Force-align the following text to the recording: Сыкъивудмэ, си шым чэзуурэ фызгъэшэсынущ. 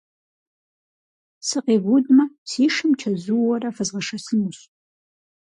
Сыкъивудмэ, 1.47 2.25
си 2.49 2.65
шым 2.75 2.91
чэзуурэ 2.99 3.69
фызгъэшэсынущ. 3.75 4.57